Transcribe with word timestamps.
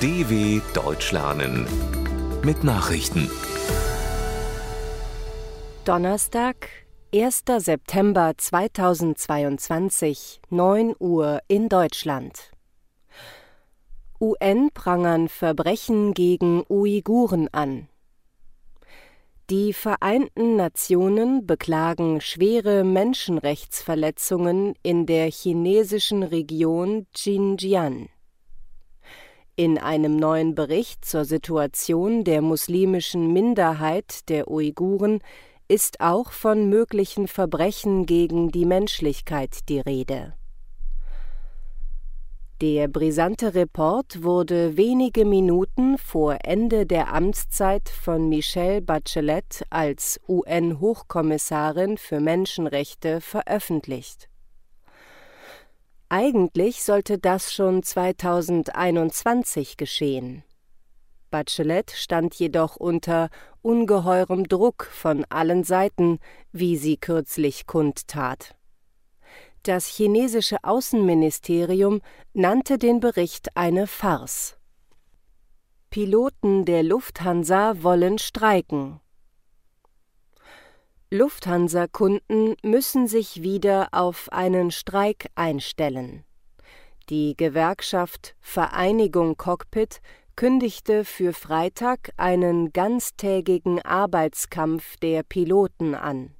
DW 0.00 0.60
Deutsch 0.74 1.10
lernen 1.10 1.66
mit 2.44 2.62
Nachrichten. 2.62 3.28
Donnerstag, 5.84 6.68
1. 7.12 7.42
September 7.58 8.32
2022, 8.36 10.40
9 10.50 10.94
Uhr 11.00 11.40
in 11.48 11.68
Deutschland. 11.68 12.52
UN 14.20 14.70
prangern 14.72 15.28
Verbrechen 15.28 16.14
gegen 16.14 16.62
Uiguren 16.68 17.48
an. 17.50 17.88
Die 19.50 19.72
Vereinten 19.72 20.54
Nationen 20.54 21.44
beklagen 21.44 22.20
schwere 22.20 22.84
Menschenrechtsverletzungen 22.84 24.74
in 24.84 25.06
der 25.06 25.28
chinesischen 25.28 26.22
Region 26.22 27.08
Xinjiang. 27.12 28.10
In 29.58 29.76
einem 29.76 30.14
neuen 30.14 30.54
Bericht 30.54 31.04
zur 31.04 31.24
Situation 31.24 32.22
der 32.22 32.42
muslimischen 32.42 33.32
Minderheit 33.32 34.28
der 34.28 34.48
Uiguren 34.48 35.18
ist 35.66 36.00
auch 36.00 36.30
von 36.30 36.68
möglichen 36.68 37.26
Verbrechen 37.26 38.06
gegen 38.06 38.52
die 38.52 38.64
Menschlichkeit 38.64 39.68
die 39.68 39.80
Rede 39.80 40.34
der 42.60 42.88
brisante 42.88 43.54
Report 43.54 44.24
wurde 44.24 44.76
wenige 44.76 45.24
Minuten 45.24 45.96
vor 45.96 46.38
Ende 46.42 46.86
der 46.86 47.14
Amtszeit 47.14 47.88
von 47.88 48.28
Michelle 48.28 48.82
Bachelet 48.82 49.62
als 49.70 50.20
UN-Hochkommissarin 50.28 51.98
für 51.98 52.18
Menschenrechte 52.18 53.20
veröffentlicht. 53.20 54.28
Eigentlich 56.10 56.82
sollte 56.82 57.18
das 57.18 57.52
schon 57.52 57.82
2021 57.82 59.76
geschehen. 59.76 60.42
Bachelet 61.30 61.90
stand 61.90 62.34
jedoch 62.36 62.76
unter 62.76 63.28
ungeheurem 63.60 64.48
Druck 64.48 64.86
von 64.90 65.26
allen 65.28 65.64
Seiten, 65.64 66.18
wie 66.50 66.78
sie 66.78 66.96
kürzlich 66.96 67.66
kundtat. 67.66 68.56
Das 69.62 69.86
chinesische 69.86 70.56
Außenministerium 70.62 72.00
nannte 72.32 72.78
den 72.78 73.00
Bericht 73.00 73.54
eine 73.54 73.86
Farce. 73.86 74.56
Piloten 75.90 76.64
der 76.64 76.84
Lufthansa 76.84 77.82
wollen 77.82 78.16
streiken. 78.18 79.00
Lufthansa-Kunden 81.10 82.54
müssen 82.62 83.06
sich 83.06 83.42
wieder 83.42 83.88
auf 83.92 84.28
einen 84.30 84.70
Streik 84.70 85.28
einstellen. 85.34 86.24
Die 87.08 87.36
Gewerkschaft 87.36 88.34
Vereinigung 88.40 89.36
Cockpit 89.36 90.00
kündigte 90.36 91.04
für 91.04 91.32
Freitag 91.32 92.10
einen 92.16 92.72
ganztägigen 92.72 93.80
Arbeitskampf 93.80 94.96
der 94.98 95.22
Piloten 95.22 95.94
an 95.94 96.34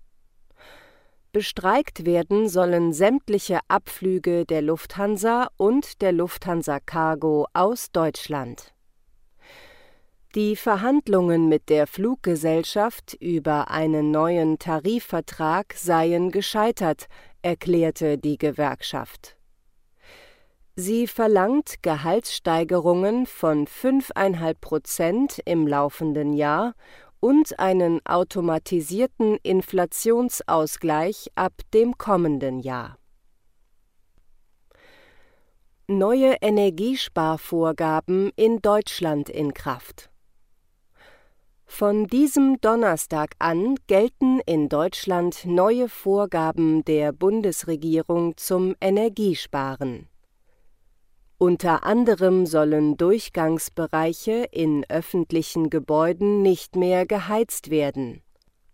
Bestreikt 1.32 2.06
werden 2.06 2.48
sollen 2.48 2.92
sämtliche 2.92 3.60
Abflüge 3.68 4.46
der 4.46 4.62
Lufthansa 4.62 5.48
und 5.56 6.00
der 6.00 6.12
Lufthansa 6.12 6.80
Cargo 6.80 7.46
aus 7.52 7.92
Deutschland. 7.92 8.72
Die 10.38 10.54
Verhandlungen 10.54 11.48
mit 11.48 11.68
der 11.68 11.88
Fluggesellschaft 11.88 13.14
über 13.14 13.72
einen 13.72 14.12
neuen 14.12 14.60
Tarifvertrag 14.60 15.74
seien 15.76 16.30
gescheitert, 16.30 17.08
erklärte 17.42 18.18
die 18.18 18.38
Gewerkschaft. 18.38 19.36
Sie 20.76 21.08
verlangt 21.08 21.82
Gehaltssteigerungen 21.82 23.26
von 23.26 23.66
5,5 23.66 24.54
Prozent 24.60 25.40
im 25.44 25.66
laufenden 25.66 26.32
Jahr 26.32 26.74
und 27.18 27.58
einen 27.58 28.00
automatisierten 28.06 29.38
Inflationsausgleich 29.42 31.32
ab 31.34 31.54
dem 31.74 31.98
kommenden 31.98 32.60
Jahr. 32.60 32.96
Neue 35.88 36.36
Energiesparvorgaben 36.40 38.30
in 38.36 38.62
Deutschland 38.62 39.28
in 39.28 39.52
Kraft. 39.52 40.12
Von 41.68 42.08
diesem 42.08 42.60
Donnerstag 42.60 43.34
an 43.38 43.76
gelten 43.86 44.40
in 44.46 44.68
Deutschland 44.68 45.44
neue 45.44 45.88
Vorgaben 45.88 46.84
der 46.84 47.12
Bundesregierung 47.12 48.36
zum 48.36 48.74
Energiesparen 48.80 50.08
unter 51.40 51.84
anderem 51.84 52.46
sollen 52.46 52.96
Durchgangsbereiche 52.96 54.48
in 54.50 54.84
öffentlichen 54.88 55.70
Gebäuden 55.70 56.42
nicht 56.42 56.74
mehr 56.74 57.06
geheizt 57.06 57.70
werden. 57.70 58.22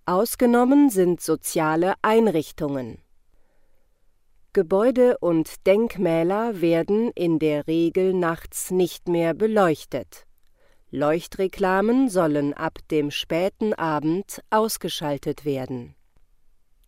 Ausgenommen 0.06 0.88
sind 0.88 1.20
soziale 1.20 1.92
Einrichtungen. 2.00 3.02
Gebäude 4.54 5.18
und 5.18 5.66
Denkmäler 5.66 6.62
werden 6.62 7.10
in 7.14 7.38
der 7.38 7.66
Regel 7.66 8.14
nachts 8.14 8.70
nicht 8.70 9.08
mehr 9.08 9.34
beleuchtet. 9.34 10.26
Leuchtreklamen 10.94 12.08
sollen 12.08 12.54
ab 12.54 12.78
dem 12.90 13.10
späten 13.10 13.74
Abend 13.74 14.40
ausgeschaltet 14.50 15.44
werden 15.44 15.94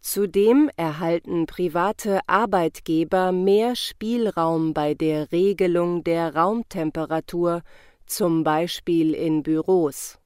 Zudem 0.09 0.71
erhalten 0.77 1.47
private 1.47 2.21
Arbeitgeber 2.29 3.33
mehr 3.33 3.75
Spielraum 3.75 4.73
bei 4.73 4.95
der 4.95 5.33
Regelung 5.33 6.05
der 6.05 6.37
Raumtemperatur, 6.37 7.63
zum 8.07 8.45
Beispiel 8.45 9.15
in 9.15 9.43
Büros. 9.43 10.21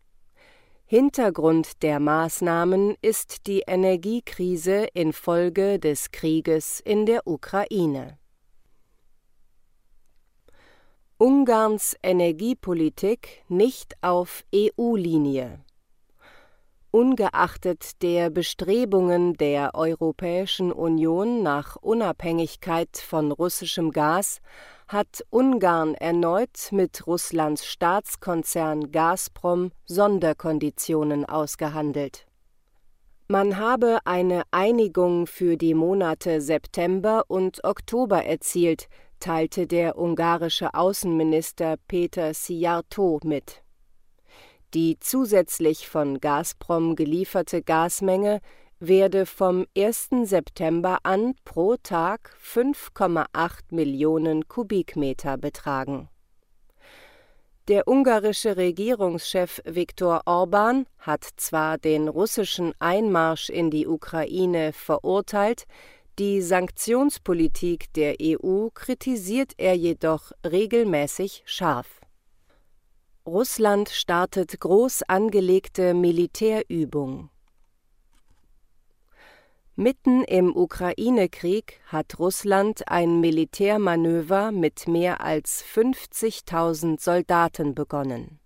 Hintergrund 0.84 1.82
der 1.82 1.98
Maßnahmen 1.98 2.96
ist 3.00 3.46
die 3.46 3.62
Energiekrise 3.66 4.86
infolge 4.92 5.78
des 5.78 6.10
Krieges 6.10 6.80
in 6.80 7.06
der 7.06 7.26
Ukraine. 7.26 8.19
Ungarns 11.22 11.94
Energiepolitik 12.02 13.44
nicht 13.50 13.94
auf 14.00 14.42
EU-Linie 14.54 15.60
Ungeachtet 16.92 18.00
der 18.00 18.30
Bestrebungen 18.30 19.34
der 19.34 19.74
Europäischen 19.74 20.72
Union 20.72 21.42
nach 21.42 21.76
Unabhängigkeit 21.76 22.96
von 22.96 23.32
russischem 23.32 23.90
Gas 23.90 24.40
hat 24.88 25.22
Ungarn 25.28 25.94
erneut 25.94 26.70
mit 26.70 27.06
Russlands 27.06 27.66
Staatskonzern 27.66 28.90
Gazprom 28.90 29.72
Sonderkonditionen 29.84 31.26
ausgehandelt. 31.26 32.24
Man 33.28 33.58
habe 33.58 33.98
eine 34.06 34.44
Einigung 34.52 35.26
für 35.26 35.58
die 35.58 35.74
Monate 35.74 36.40
September 36.40 37.24
und 37.28 37.62
Oktober 37.62 38.24
erzielt, 38.24 38.88
teilte 39.20 39.66
der 39.66 39.96
ungarische 39.96 40.74
Außenminister 40.74 41.76
Peter 41.86 42.34
Szijjártó 42.34 43.20
mit 43.24 43.62
die 44.74 44.98
zusätzlich 45.00 45.88
von 45.88 46.20
Gazprom 46.20 46.94
gelieferte 46.94 47.62
Gasmenge 47.62 48.40
werde 48.78 49.26
vom 49.26 49.66
1. 49.76 50.10
September 50.22 50.98
an 51.02 51.34
pro 51.44 51.76
Tag 51.76 52.34
5,8 52.42 53.26
Millionen 53.70 54.48
Kubikmeter 54.48 55.36
betragen. 55.36 56.08
Der 57.68 57.86
ungarische 57.86 58.56
Regierungschef 58.56 59.60
Viktor 59.64 60.22
Orban 60.24 60.86
hat 60.98 61.28
zwar 61.36 61.78
den 61.78 62.08
russischen 62.08 62.72
Einmarsch 62.78 63.50
in 63.50 63.70
die 63.70 63.86
Ukraine 63.86 64.72
verurteilt, 64.72 65.66
die 66.18 66.42
Sanktionspolitik 66.42 67.92
der 67.94 68.16
EU 68.20 68.68
kritisiert 68.74 69.52
er 69.56 69.74
jedoch 69.74 70.32
regelmäßig 70.44 71.42
scharf 71.46 72.00
Russland 73.26 73.90
startet 73.90 74.58
groß 74.58 75.02
angelegte 75.02 75.94
Militärübung. 75.94 77.28
Mitten 79.76 80.24
im 80.24 80.56
Ukraine-Krieg 80.56 81.80
hat 81.86 82.18
Russland 82.18 82.88
ein 82.88 83.20
Militärmanöver 83.20 84.52
mit 84.52 84.88
mehr 84.88 85.20
als 85.20 85.62
50.000 85.64 87.00
Soldaten 87.00 87.74
begonnen. 87.74 88.40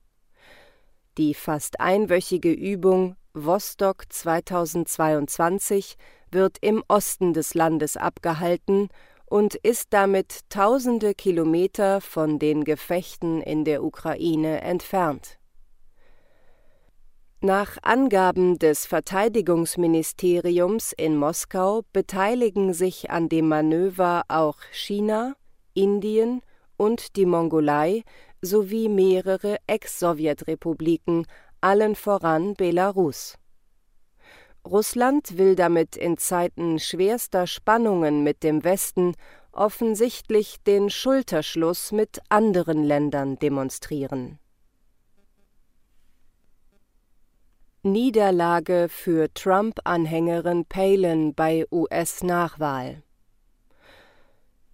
Die 1.19 1.35
fast 1.35 1.81
einwöchige 1.81 2.53
Übung 2.53 3.17
Vostok 3.33 4.13
2022 4.13 5.97
wird 6.35 6.59
im 6.61 6.85
Osten 6.89 7.33
des 7.33 7.55
Landes 7.55 7.97
abgehalten 7.97 8.89
und 9.27 9.55
ist 9.55 9.87
damit 9.91 10.41
tausende 10.51 11.15
Kilometer 11.15 12.01
von 12.01 12.39
den 12.39 12.65
Gefechten 12.65 13.41
in 13.41 13.65
der 13.65 13.83
Ukraine 13.83 14.61
entfernt. 14.61 15.39
Nach 17.41 17.77
Angaben 17.83 18.59
des 18.59 18.87
Verteidigungsministeriums 18.87 20.93
in 20.93 21.17
Moskau 21.17 21.83
beteiligen 21.93 22.73
sich 22.73 23.11
an 23.11 23.29
dem 23.29 23.49
Manöver 23.49 24.23
auch 24.29 24.59
China, 24.73 25.35
Indien 25.75 26.41
und 26.77 27.17
die 27.17 27.27
Mongolei 27.27 28.03
sowie 28.41 28.89
mehrere 28.89 29.59
Ex-Sowjetrepubliken, 29.67 31.27
allen 31.61 31.95
voran 31.95 32.55
Belarus. 32.55 33.37
Russland 34.67 35.37
will 35.37 35.57
damit 35.57 35.95
in 35.97 36.17
Zeiten 36.17 36.79
schwerster 36.79 37.47
Spannungen 37.47 38.23
mit 38.23 38.43
dem 38.43 38.65
Westen 38.65 39.15
offensichtlich 39.53 40.57
den 40.67 40.89
Schulterschluss 40.91 41.93
mit 41.93 42.21
anderen 42.29 42.83
Ländern 42.83 43.39
demonstrieren. 43.39 44.39
Niederlage 47.83 48.89
für 48.89 49.33
Trump-Anhängerin 49.35 50.65
Palin 50.65 51.35
bei 51.35 51.67
US-Nachwahl 51.71 53.03